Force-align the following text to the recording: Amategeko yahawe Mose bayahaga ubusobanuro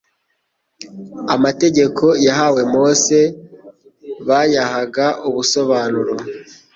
Amategeko 1.35 2.05
yahawe 2.25 2.61
Mose 2.73 3.19
bayahaga 4.27 5.05
ubusobanuro 5.27 6.13